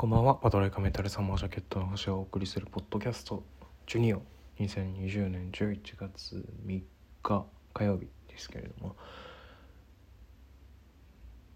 [0.00, 3.42] こんばんは、パトライカメタルサマージャケットの星をお送りするポッドキャスト。
[3.84, 4.22] ジュニオ。
[4.60, 6.80] 2020年11月3
[7.24, 8.94] 日火曜日ですけれども。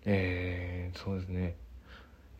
[0.05, 1.55] えー、そうですね。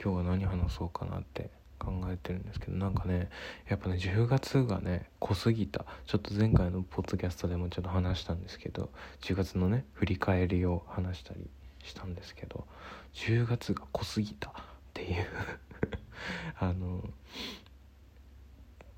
[0.03, 3.29] 今日は何話そうかなって考えてるんですけどなんかね
[3.69, 5.87] やっぱね10月がね濃すぎた。
[6.07, 8.91] ちょっと前回のポッドキャストでもちょっと話したんですけど
[9.21, 11.49] 10月のね振り返りを話したり
[11.85, 12.67] したんですけど
[13.15, 14.53] 10月が濃すぎたっ
[14.95, 15.27] ていう。
[16.59, 17.03] あの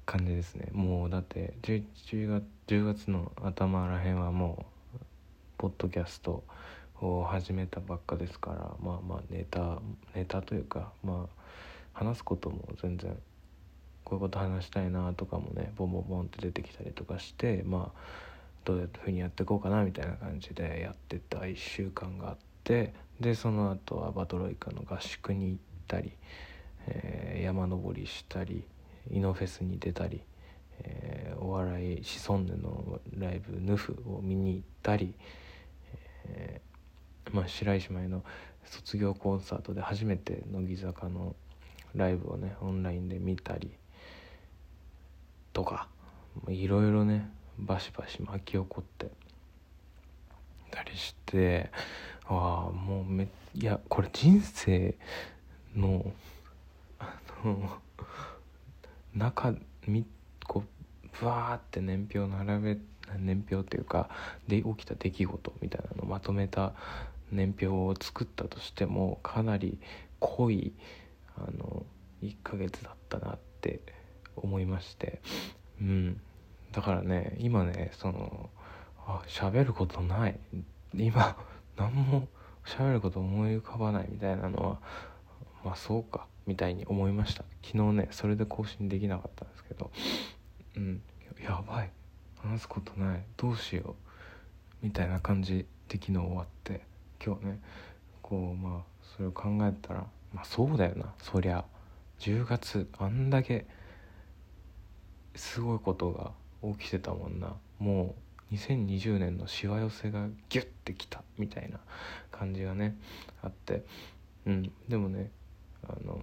[0.06, 4.98] 感じですねもうだって 10, 10, 月10月の頭らへんはもう
[5.58, 6.44] ポッドキャスト
[7.00, 9.80] を始めたばっかですからまあまあネタ
[10.14, 11.44] ネタというかまあ
[11.92, 13.16] 話すことも全然
[14.04, 18.00] こういうこと話したいなとかもねボンボンボンって出てきたりとかしてまあ
[18.64, 26.12] どういうふうにやっていこうかなみたいな感じでやってた1週間があってでその後はバトロイカの合宿に行ったり。
[26.88, 28.64] えー、山登りしたり
[29.10, 30.22] イノフェスに出たり、
[30.80, 35.14] えー、お笑いシソンヌのライブヌフを見に行ったり、
[36.26, 38.24] えー、まあ、白石麻衣の
[38.64, 41.34] 卒業コンサートで初めて乃木坂の
[41.94, 43.70] ライブをねオンラインで見たり
[45.52, 45.88] とか
[46.48, 49.10] いろいろねバシバシ巻き起こって
[50.70, 51.70] たりして
[52.26, 54.96] ああもうめいやこれ人生
[55.76, 56.04] の
[57.42, 57.78] あの
[59.14, 59.54] 中
[59.86, 60.06] み
[60.46, 62.78] こうブワーって年表並べ
[63.18, 64.08] 年表っていうか
[64.48, 66.72] で起きた出来事みたいなのをまとめた
[67.30, 69.78] 年表を作ったとしてもかなり
[70.20, 70.72] 濃い
[71.36, 71.84] あの
[72.22, 73.80] 1ヶ月だったなって
[74.36, 75.20] 思いまして。
[75.80, 76.20] うん。
[76.72, 78.50] だからね今ねその
[79.06, 80.38] あ喋ることない。
[80.94, 81.36] 今
[81.76, 82.28] 何も
[82.64, 84.78] 喋ること思い浮かばないみたいなのは
[85.64, 86.26] まあそうか。
[86.46, 87.44] みたいに思いました。
[87.62, 89.90] 昨日ねそれで更新できなかったんですけど
[90.76, 91.02] うん。
[91.42, 91.90] やばい。
[92.36, 93.24] 話すことない。
[93.36, 93.96] どうしよ
[94.82, 94.84] う。
[94.84, 96.82] みたいな感じで昨日終わって
[97.24, 97.60] 今日ね
[98.22, 98.82] こうまあ
[99.16, 101.14] それを考えたらまあそうだよな。
[101.22, 101.64] そりゃ
[102.20, 103.66] 10月あんだけ
[105.34, 106.32] すごいことが
[106.76, 107.54] 起きてたもんな。
[107.78, 108.14] も
[108.50, 111.22] う2020年のしわ寄せがギュッてきた。
[111.38, 111.80] みたいな
[112.30, 112.96] 感じがね
[113.42, 113.84] あって。
[114.46, 114.72] うん。
[114.88, 115.30] でもね
[115.82, 116.22] あの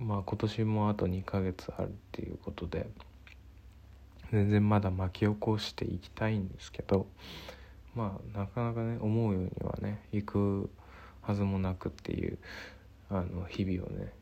[0.00, 2.88] まあ今年もあと2ヶ月あるっていうことで
[4.32, 7.06] 全然まだ巻き起こしていきたいんですけど
[7.94, 10.70] まあなかなかね思うようにはね行く
[11.20, 12.38] はずもなくっていう
[13.10, 14.12] あの日々をね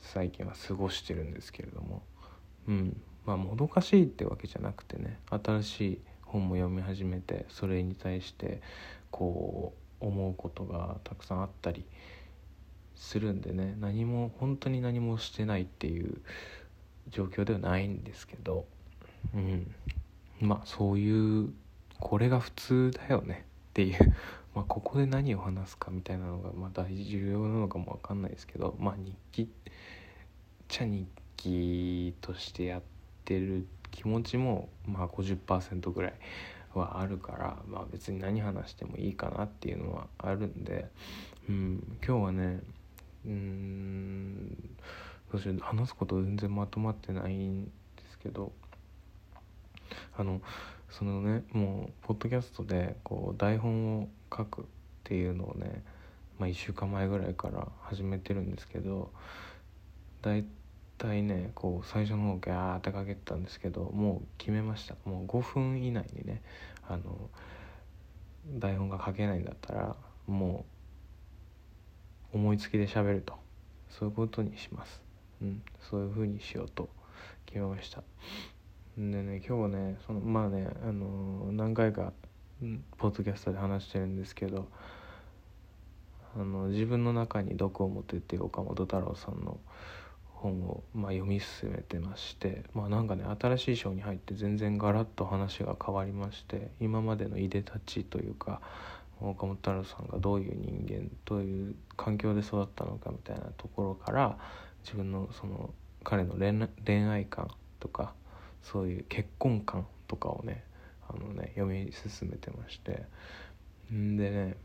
[0.00, 2.02] 最近は過ごしてるんですけれども
[2.66, 3.00] うん。
[3.28, 8.62] まあもどかしいってわけじゃなくてね新しい本も読み始めてそれに対して
[9.10, 11.84] こう思うことがたくさんあったり
[13.08, 16.20] するんでね何も本当に何もしてないっていう
[17.08, 18.66] 状況ではないんですけど
[19.34, 19.74] うん。
[20.40, 21.52] まあそういう
[21.98, 24.14] これが普通だよねっていう
[24.54, 29.46] まここで何を話すかみたいなのがまあ大重要なのかも分かんないですけどまあ日記っ
[30.68, 31.08] ちゃ日
[31.38, 32.82] 記としてやっ
[33.24, 36.14] てる気持ちもまあ50%ぐらい
[36.74, 40.90] はあるからまあ別に何話してもいいかなっていうのはあるんで、
[41.48, 42.60] うん、今日はね
[43.28, 44.68] うん。
[45.60, 47.70] 話すこと全然まとまってないんで
[48.10, 48.52] すけど
[50.16, 50.40] あの
[50.90, 54.64] そのねもうポッドキャストでこう台本を書くっ
[55.04, 55.82] ていうのをね、
[56.38, 59.10] まあ、1週間前ぐらいから始めてるんですけど
[60.22, 60.44] 大
[60.96, 64.96] 体ねこう最初の方ギャーってかけてたんですけどもう決めました。
[65.04, 66.42] もう5分以内にね
[66.88, 67.30] あの
[68.58, 69.96] 台本が書けないんだったら
[70.26, 70.77] もう
[72.38, 73.34] 思いつきで喋ると。
[73.90, 75.02] そういうことにします、
[75.42, 76.88] うん、そういう風にしようと。
[77.48, 78.02] 決めました。
[78.96, 82.12] でね今日はねそのまあねあの何回か
[82.98, 84.68] ポッドキャストで話してるんですけど
[86.36, 89.58] あの自分の中に毒を持ってって岡本太郎さんの
[90.26, 98.60] 本を、まあ、読み進めてましてまあなんかね新しい章に入って全然ガラッと話が変わりまして今までのいでたちというか
[99.20, 104.38] 岡本太郎さんがどういう人間どういう環境で育ったのかみたいなところから
[104.84, 105.70] 自分のその
[106.04, 106.34] 彼の
[106.84, 107.48] 恋愛観
[107.80, 108.14] とか
[108.62, 110.64] そういう結婚観とかをね
[111.08, 113.04] あのね読み進めてまして。
[113.92, 114.56] んでね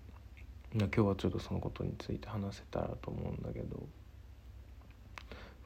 [0.74, 3.84] 今日はちょっとそのことについて話せたらと思うんだけど。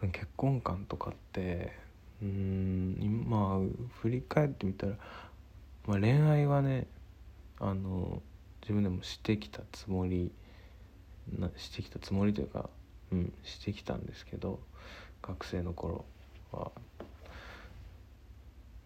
[0.01, 1.73] 結婚観とかって
[2.21, 3.59] うん今
[4.01, 4.93] 振り返ってみたら、
[5.87, 6.85] まあ、恋愛はね
[7.59, 8.21] あの
[8.67, 10.31] 自分でもしてきたつもり
[11.39, 12.69] なしてきたつもりというか
[13.11, 14.59] うん、してきたんですけど
[15.21, 16.05] 学生の頃
[16.51, 16.71] は、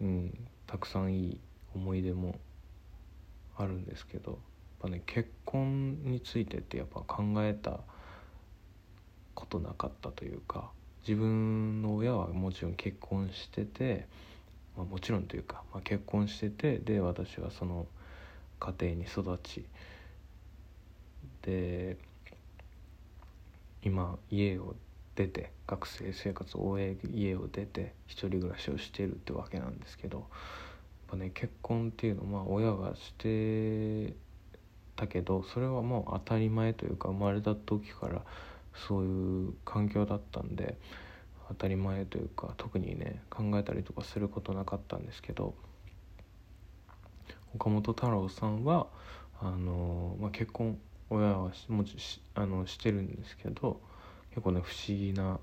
[0.00, 1.40] うん、たくさんいい
[1.74, 2.38] 思い出も
[3.56, 4.40] あるんですけどやっ
[4.82, 7.80] ぱね結婚についてってやっぱ考えた
[9.34, 10.70] ことなかったというか
[11.06, 14.06] 自分の親はもちろん結婚してて、
[14.76, 17.86] まあ、もちろんというか、まあ、結婚しててで私はその
[18.62, 19.64] 家庭に育ち。
[21.42, 21.96] で
[23.82, 24.76] 今家を
[25.16, 30.26] 出て学生生活を終え家を出て一人暮らしをしてるってわけなんですけどやっ
[31.08, 34.14] ぱね結婚っていうのはまあ親がして
[34.94, 38.22] たけどそれはもう当たり前というか生まれた時から
[38.86, 40.76] そういう環境だったんで
[41.48, 45.54] 当たり前というか特にね考えたりとかすることなかったんですけど
[47.54, 48.86] 岡本太郎さんは
[49.40, 50.78] あの、まあ、結婚
[51.10, 53.80] 親はしもしあのしてるんですけど
[54.30, 55.38] 結構ね不思議な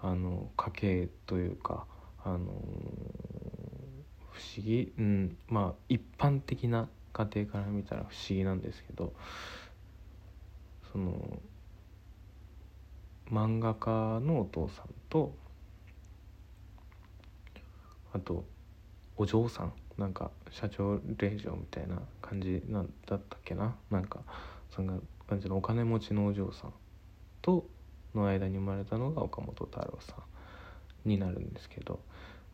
[0.00, 1.86] あの家系というか
[2.24, 2.38] あの
[4.30, 9.12] 不思議うんまあ一般的な家庭から見たら不思議なんですけど
[10.92, 11.40] その
[13.30, 15.34] 漫画家のお父さんと
[18.12, 18.44] あと
[19.16, 23.74] お嬢さんなんか社長令嬢みたいな感じなんだったっけな？
[23.90, 24.20] なんか
[24.70, 24.94] そんな
[25.28, 26.72] 感じのお金持ちのお嬢さん
[27.42, 27.66] と
[28.14, 30.14] の間に生まれたのが岡本太郎さ
[31.04, 32.00] んになるんですけど、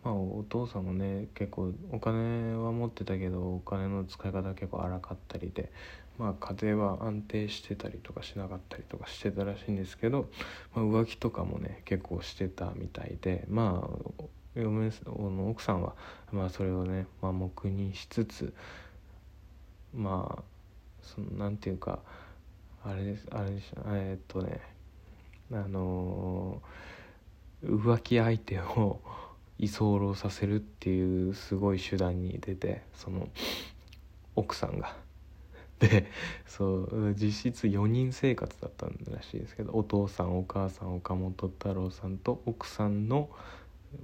[0.03, 5.71] まあ、お父さんもね結構お金は持ってたけどお金の使い方結構荒かったりで、
[6.19, 10.29] まあ、家庭は安定してたりとかしなかったりとかしてたらしいんですけど、
[10.75, 15.95] まあ、浮気とかもね結構してたみたいでまあ嫁の奥さんは、
[16.33, 18.55] まあ、それをね、まあ、黙にしつつ
[19.95, 20.43] まあ
[21.03, 22.01] そのなんていうか
[22.85, 24.61] あれですあれでしょえー、っとね
[25.53, 29.01] あのー、浮気相手を
[29.59, 33.29] 居候させるっていうすごい手段に出てその
[34.35, 34.97] 奥さんが。
[35.81, 36.07] で
[36.47, 43.29] そう実質4人生活だったらしいですけどお父さんお母さん岡本太郎さんと奥さんの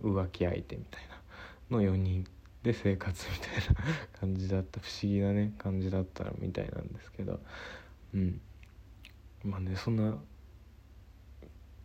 [0.03, 1.77] 浮気相手みたいな。
[1.77, 2.27] の4人
[2.63, 4.81] で生活みたいな感じだった。
[4.81, 7.41] 不思議なね感じだったみたいなんですけど。
[8.15, 8.41] うん。
[9.45, 10.19] まあねそんな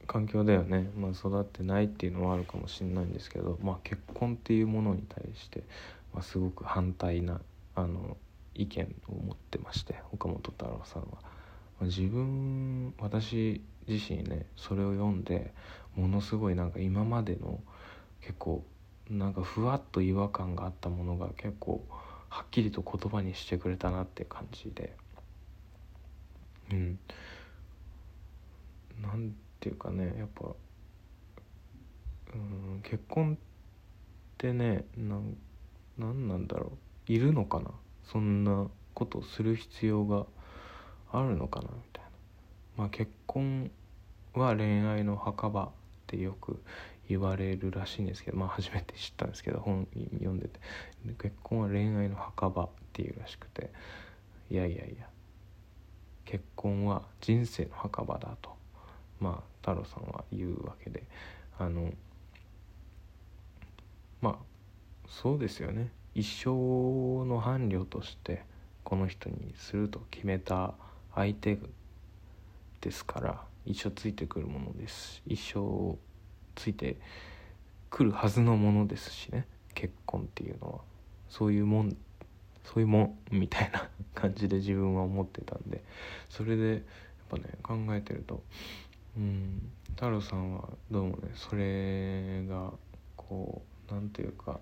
[0.08, 5.64] 環境ではね、まあ、育ってないっていうのはあるかもしれないんですけど、まあ、結婚っていうものに対して、
[6.14, 7.42] まあ、すごく反対な
[7.76, 8.18] あの
[8.54, 11.08] 意見を持ってまして岡本太郎さんは。
[11.80, 15.54] まあ、自分私自身ねそれを読んで
[15.96, 17.60] ものすごいなんか今までの
[18.26, 18.64] 結構
[19.08, 21.86] なんかふわっと違和感があったものが結構
[22.28, 24.96] はっきりと言葉にしてくれたなって感じで。
[26.72, 27.00] うん。
[29.00, 30.48] なんていうかねやっぱ
[32.34, 33.38] うん結婚っ
[34.40, 35.38] てねなん
[36.00, 36.72] なんなんだろ
[37.08, 37.12] う。
[37.12, 37.70] いるのかな。
[38.12, 40.26] そんなことする必要が
[41.12, 42.10] あるのかなみたいな。
[42.78, 43.70] まあ結婚
[44.34, 45.70] は恋愛の墓場っ
[46.08, 46.64] てよく
[47.08, 50.60] 言われるらしいんですけどまあ初めて知ったんですけど本読んでて。
[51.20, 53.72] 結婚は恋愛の墓場っていうらしくて。
[54.50, 55.08] いやいやいや。
[56.26, 58.52] 結婚は人生の墓場だと。
[59.20, 61.04] まあ太郎さんは言うわけで。
[61.58, 61.92] あの
[64.22, 64.36] まあ
[65.08, 65.92] そうですよね。
[66.16, 66.50] 一生
[67.26, 68.44] の伴侶として
[68.86, 70.74] この人にすると決めた
[71.14, 71.58] 相手
[72.80, 75.98] ですから一生ついてくるものです一生
[76.56, 76.98] ついて
[77.90, 79.46] くるはずのものですしね。
[79.74, 80.80] 結婚っていうのは。
[81.30, 81.98] そういうもん
[82.64, 85.84] そういうもんみたいな感じで自分は思ってたんで。
[86.30, 86.82] それでやっ
[87.30, 88.42] ぱね考えてると
[89.18, 91.30] うん太郎さんはどうもね？
[91.36, 92.72] それが
[93.16, 94.60] こう何ていうか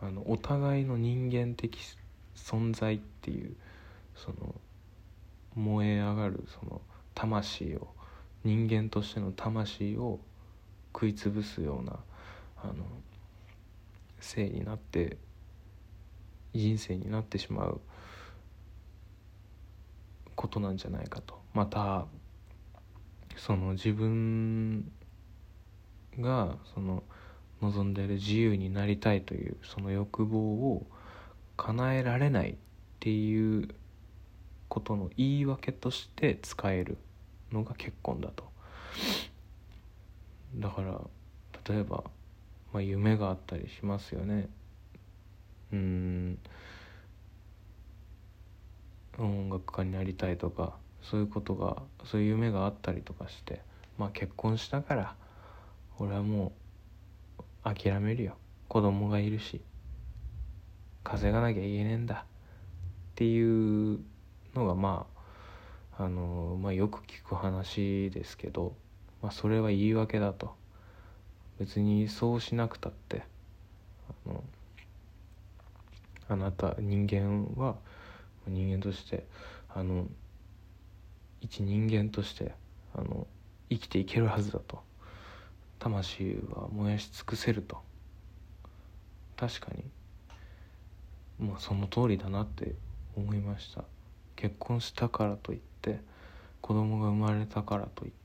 [0.00, 1.78] あのお互いの人間的
[2.36, 3.56] 存在っていう
[4.14, 4.54] その
[5.54, 6.80] 燃え上がるその
[7.14, 7.88] 魂を
[8.44, 10.20] 人間としての魂を
[10.92, 11.98] 食い潰すような
[12.56, 12.74] あの
[14.20, 15.16] 性になって
[16.54, 17.80] 人生になってしまう
[20.34, 21.40] ことなんじゃないかと。
[21.54, 22.06] また
[23.36, 24.90] その自分
[26.18, 27.02] がその
[27.60, 30.86] 望んでいる自由になりたいというその欲望を
[31.56, 32.54] 叶えられないっ
[33.00, 33.68] ていう
[34.68, 36.98] ことの言い訳として使える
[37.52, 38.47] のが結婚だと。
[40.56, 41.00] だから
[41.68, 42.04] 例えば、
[42.72, 44.48] まあ、夢があったりしますよね。
[45.72, 46.38] うん。
[49.18, 53.60] 音楽家になりたいとかそういうことがそういう夢があったりとかして
[53.98, 55.16] まあ結婚したから
[55.98, 56.52] 俺はも
[57.38, 58.36] う諦めるよ。
[58.68, 59.60] 子供がいるし
[61.02, 62.14] 稼がなきゃいけねえんだ。
[62.14, 62.24] っ
[63.16, 63.98] ていう
[64.54, 65.06] のがま
[65.98, 68.76] ああのまあよく聞く話ですけど、
[69.22, 70.54] まあ、それは言い訳だと。
[71.58, 73.22] 別にそうしなくたって。
[74.26, 74.44] あの
[76.30, 77.76] あなた人間は
[78.46, 79.26] 人間として
[79.74, 80.06] あの
[81.40, 82.52] 一人間として
[82.94, 83.26] あの
[83.70, 84.86] 生きていけるはずだと。
[85.78, 87.78] 魂は燃やし尽くせると。
[89.36, 89.84] 確かに。
[91.48, 92.74] まあその通りだなって
[93.16, 93.84] 思いました。
[94.36, 96.00] 結婚したからといって
[96.60, 98.17] 子供が生まれたからといって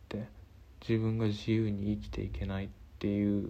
[0.87, 3.49] 自分が自由に生きていけないっていう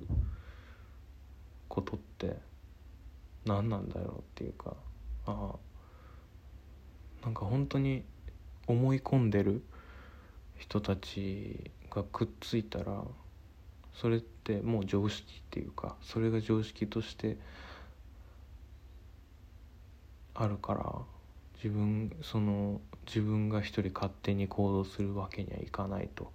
[1.67, 2.37] ことって
[3.45, 4.75] 何なんだろうっていうか
[5.25, 8.03] ああなんか本当に
[8.67, 9.63] 思い込んでる
[10.57, 13.03] 人たちがくっついたら
[13.95, 17.37] それってもう常識っていうかそれが常識として
[20.35, 20.95] あるから
[21.55, 26.31] 自分その自分が一人勝手に行動するわけにはいかないと。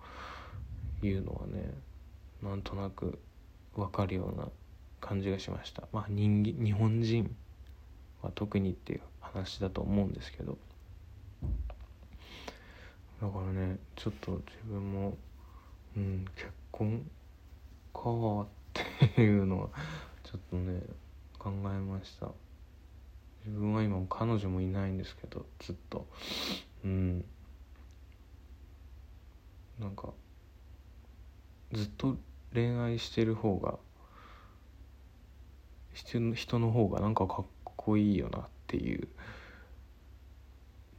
[1.02, 1.72] いうのはね
[2.42, 3.18] なんとなく
[3.74, 4.48] 分かるような
[5.00, 5.88] 感じがしました。
[5.92, 7.34] まあ人日本人
[8.22, 10.58] は特にっていう話だと思うんですけど。
[13.20, 15.16] だからねちょっと自分も
[15.96, 17.04] うん結婚
[17.92, 18.00] か
[18.42, 18.46] っ
[19.14, 19.68] ていうのは
[20.22, 20.80] ちょっとね
[21.38, 22.28] 考えました。
[23.46, 26.06] 自分は今彼女もいないんですけどずっと。
[26.84, 27.24] うん。
[29.80, 30.08] なんか
[31.72, 32.16] ずっと
[32.52, 33.78] 恋愛してる方が
[35.92, 39.08] 人の方がなんかかっこいいよなっていう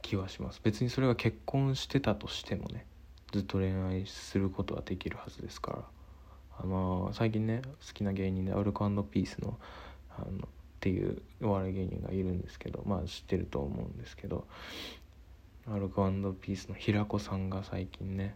[0.02, 0.60] 気はします。
[0.62, 2.86] 別にそれが結婚してたとしてもね
[3.32, 5.84] ずっと恋愛することはできるはずですから。
[6.62, 9.58] あの、最近ね好きな芸人でアルコピースの
[10.10, 14.46] あのっていうお笑い芸人がいるんですけどまあ知ってると思うんですけど
[15.70, 16.10] アルコ
[16.40, 18.34] ピースの平子さんが最近ね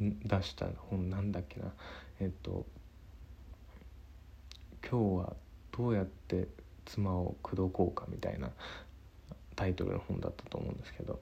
[0.00, 1.72] 出した本なんだっけな。
[2.20, 2.66] えっと
[4.88, 5.36] 今日は
[5.76, 6.48] どうやって
[6.84, 8.50] 妻を口説こうかみたいな
[9.56, 11.20] タイトルの本だったと思うんですけど、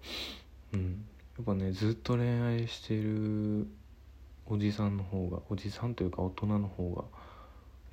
[0.75, 1.05] うん、
[1.39, 3.67] やっぱねずっと恋愛してる
[4.47, 7.05] おじさんの方がおじさんというか大人の方が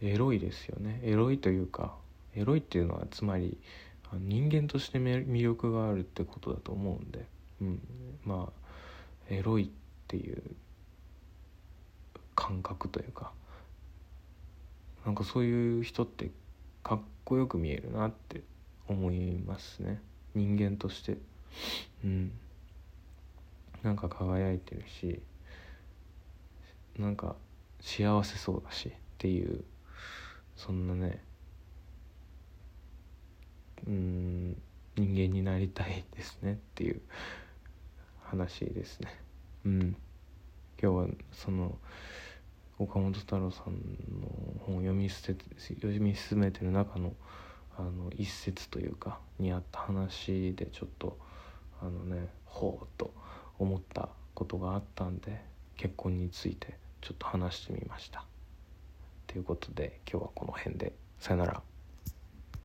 [0.02, 1.00] エロいですよね。
[1.04, 1.96] エロいというか
[2.36, 3.58] エロいっていうのはつまり
[4.14, 7.26] 人間として魅力があるってことだと思うんで、
[7.62, 7.80] うん、
[8.24, 9.70] まあエロいっ
[10.08, 10.44] ていう
[12.54, 13.32] 感覚というか
[15.06, 16.30] なんかそういう人って
[16.84, 18.44] かっこよく見えるなって
[18.88, 20.02] 思いますね。
[20.36, 21.18] 人間として。
[22.04, 22.32] うん。
[23.82, 25.22] なんか輝いてるし
[26.98, 27.36] なんか
[27.82, 29.64] 幸せそうだしっていう
[30.56, 31.22] そんなね
[33.86, 34.56] うん
[34.96, 36.54] 人間になりたいですね。
[36.54, 37.02] っていう
[38.24, 39.20] 話ですね。
[39.66, 39.96] うん。
[40.82, 41.78] 今日はその
[42.80, 43.74] 岡本太郎さん
[44.22, 44.28] の
[44.66, 45.36] 本を読み捨て
[45.68, 47.14] 読み進めてる中の
[47.76, 51.18] あの一節というかにあった話でちょっと
[51.82, 53.14] あのねほうと
[53.58, 55.42] 思ったことがあったんで
[55.76, 58.26] 結婚についてちょっと話してみました。
[59.28, 61.73] ということで今日はこの辺でさよなら。